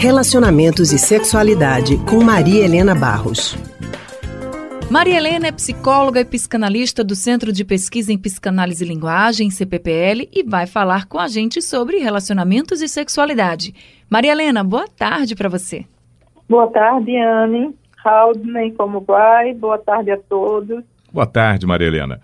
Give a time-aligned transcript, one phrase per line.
[0.00, 3.54] Relacionamentos e Sexualidade com Maria Helena Barros.
[4.90, 10.26] Maria Helena é psicóloga e psicanalista do Centro de Pesquisa em Psicanálise e Linguagem, CPPL,
[10.32, 13.74] e vai falar com a gente sobre relacionamentos e sexualidade.
[14.08, 15.84] Maria Helena, boa tarde para você.
[16.48, 17.74] Boa tarde, Anne.
[18.02, 19.52] Haldney, como vai?
[19.52, 20.82] Boa tarde a todos.
[21.12, 22.22] Boa tarde, Maria Helena.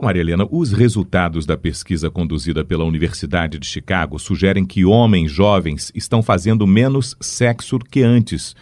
[0.00, 5.92] Maria Helena, os resultados da pesquisa conduzida pela Universidade de Chicago sugerem que homens jovens
[5.94, 8.56] estão fazendo menos sexo que antes.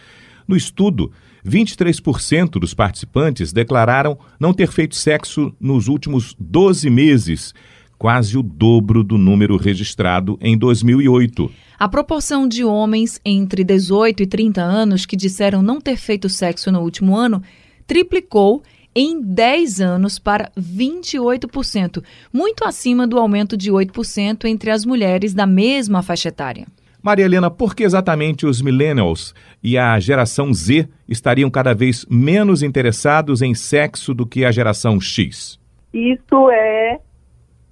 [0.47, 1.11] No estudo,
[1.45, 7.53] 23% dos participantes declararam não ter feito sexo nos últimos 12 meses,
[7.97, 11.49] quase o dobro do número registrado em 2008.
[11.79, 16.71] A proporção de homens entre 18 e 30 anos que disseram não ter feito sexo
[16.71, 17.41] no último ano
[17.87, 18.61] triplicou
[18.95, 25.45] em 10 anos para 28%, muito acima do aumento de 8% entre as mulheres da
[25.45, 26.65] mesma faixa etária.
[27.01, 32.61] Maria Helena, por que exatamente os millennials e a geração Z estariam cada vez menos
[32.61, 35.59] interessados em sexo do que a geração X?
[35.91, 36.99] Isso é,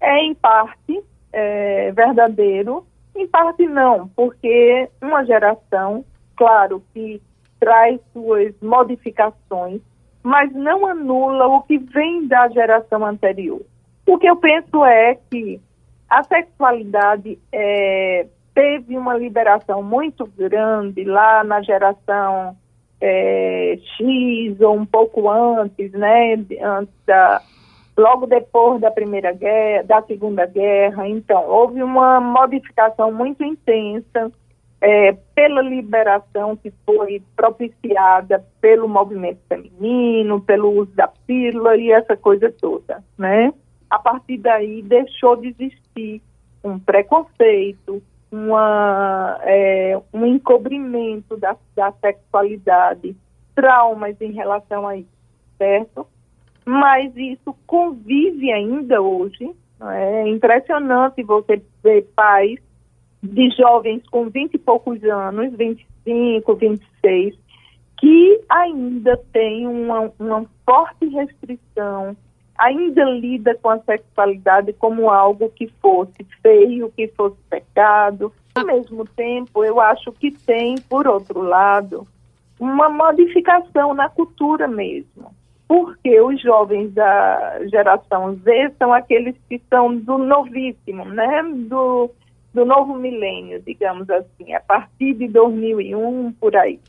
[0.02, 6.03] é em parte é, verdadeiro, em parte não, porque uma geração,
[6.36, 7.22] claro que
[7.59, 9.81] traz suas modificações
[10.23, 13.62] mas não anula o que vem da geração anterior.
[14.06, 15.59] O que eu penso é que
[16.09, 22.58] a sexualidade é, teve uma liberação muito grande lá na geração
[23.00, 27.42] é, X ou um pouco antes, né, antes da,
[27.97, 31.08] logo depois da primeira guerra, da segunda guerra.
[31.08, 34.31] Então houve uma modificação muito intensa
[34.81, 42.16] é, pela liberação que foi propiciada pelo movimento feminino, pelo uso da pílula e essa
[42.16, 43.53] coisa toda, né?
[43.89, 46.22] A partir daí deixou de existir
[46.63, 53.16] um preconceito, uma, é, um encobrimento da, da sexualidade,
[53.56, 55.09] traumas em relação a isso,
[55.57, 56.07] certo?
[56.63, 59.51] Mas isso convive ainda hoje.
[59.81, 62.59] É impressionante você ver pais
[63.22, 67.35] de jovens com 20 e poucos anos, 25, 26,
[68.00, 72.16] que ainda tem uma, uma forte restrição,
[72.57, 78.31] ainda lida com a sexualidade como algo que fosse feio, que fosse pecado.
[78.56, 82.07] Ao mesmo tempo, eu acho que tem, por outro lado,
[82.59, 85.34] uma modificação na cultura mesmo.
[85.68, 91.44] Porque os jovens da geração Z são aqueles que são do novíssimo, né?
[91.44, 92.09] Do,
[92.54, 96.80] do novo milênio, digamos assim, a partir de 2001 por aí.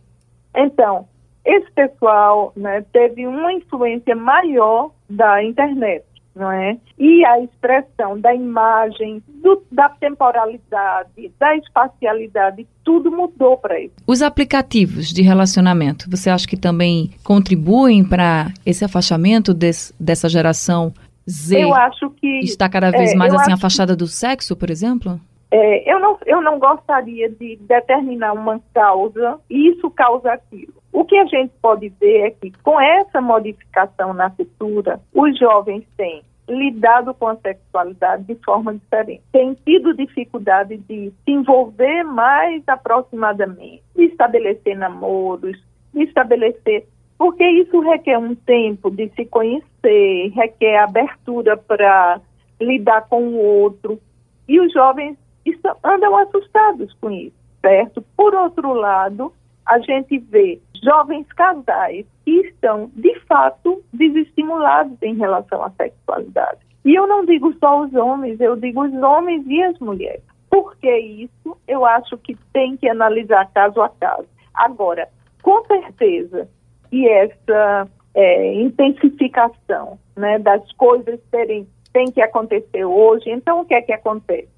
[0.54, 1.06] Então,
[1.44, 6.04] esse pessoal né, teve uma influência maior da internet,
[6.34, 6.76] não é?
[6.98, 13.92] E a expressão da imagem, do, da temporalidade, da espacialidade, tudo mudou para eles.
[14.06, 20.92] Os aplicativos de relacionamento, você acha que também contribuem para esse afastamento des, dessa geração
[21.28, 21.62] Z?
[21.62, 25.20] Eu acho que está cada vez é, mais assim afastada do sexo, por exemplo?
[25.50, 30.74] É, eu, não, eu não gostaria de determinar uma causa e isso causa aquilo.
[30.92, 35.84] O que a gente pode ver é que, com essa modificação na cultura, os jovens
[35.96, 39.22] têm lidado com a sexualidade de forma diferente.
[39.32, 45.58] Têm tido dificuldade de se envolver mais aproximadamente, de estabelecer namoros,
[45.94, 46.86] de estabelecer.
[47.16, 52.20] Porque isso requer um tempo de se conhecer, requer abertura para
[52.60, 54.00] lidar com o outro.
[54.48, 58.02] E os jovens estão, andam assustados com isso, certo?
[58.16, 59.32] Por outro lado,
[59.66, 66.58] a gente vê jovens casais que estão, de fato, desestimulados em relação à sexualidade.
[66.84, 70.22] E eu não digo só os homens, eu digo os homens e as mulheres.
[70.48, 71.56] Por que isso?
[71.68, 74.26] Eu acho que tem que analisar caso a caso.
[74.54, 75.08] Agora,
[75.42, 76.48] com certeza,
[76.90, 83.74] e essa é, intensificação né, das coisas terem, tem que acontecer hoje, então o que
[83.74, 84.48] é que acontece?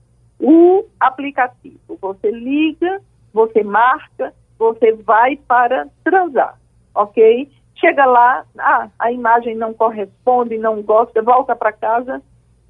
[0.43, 1.97] O aplicativo.
[2.01, 3.01] Você liga,
[3.33, 6.59] você marca, você vai para transar,
[6.95, 7.49] ok?
[7.77, 12.21] Chega lá, ah, a imagem não corresponde, não gosta, volta para casa,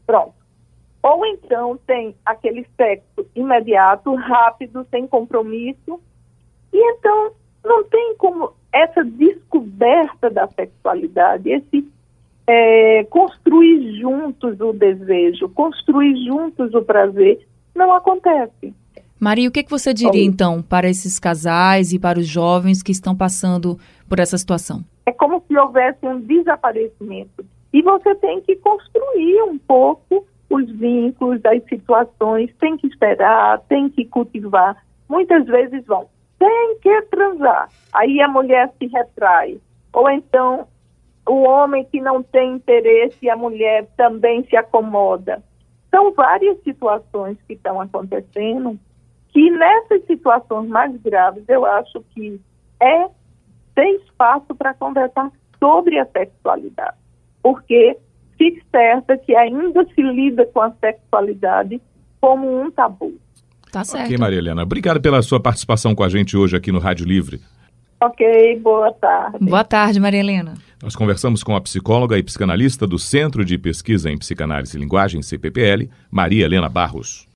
[0.06, 0.34] pronto.
[1.02, 6.00] Ou então tem aquele sexo imediato, rápido, sem compromisso,
[6.72, 7.32] e então
[7.64, 11.90] não tem como essa descoberta da sexualidade, esse
[12.46, 18.74] é, construir juntos o desejo, construir juntos o prazer, não acontece.
[19.18, 22.82] Maria, o que, é que você diria, então, para esses casais e para os jovens
[22.82, 23.78] que estão passando
[24.08, 24.84] por essa situação?
[25.06, 27.44] É como se houvesse um desaparecimento.
[27.72, 33.88] E você tem que construir um pouco os vínculos, as situações, tem que esperar, tem
[33.88, 34.76] que cultivar.
[35.08, 36.08] Muitas vezes vão
[36.42, 37.68] tem que transar.
[37.92, 39.60] Aí a mulher se retrai.
[39.92, 40.66] Ou então
[41.28, 45.40] o homem que não tem interesse e a mulher também se acomoda.
[45.94, 48.78] São várias situações que estão acontecendo
[49.28, 52.40] que nessas situações mais graves eu acho que
[52.80, 53.08] é
[53.74, 56.96] ter espaço para conversar sobre a sexualidade.
[57.42, 57.96] Porque
[58.36, 61.80] fique certa que ainda se lida com a sexualidade
[62.20, 63.14] como um tabu.
[63.70, 64.06] Tá certo.
[64.06, 64.62] Ok, Maria Helena.
[64.62, 67.40] Obrigado pela sua participação com a gente hoje aqui no Rádio Livre.
[68.04, 69.38] Ok, boa tarde.
[69.40, 70.54] Boa tarde, Maria Helena.
[70.82, 75.22] Nós conversamos com a psicóloga e psicanalista do Centro de Pesquisa em Psicanálise e Linguagem,
[75.22, 77.28] CPPL, Maria Helena Barros.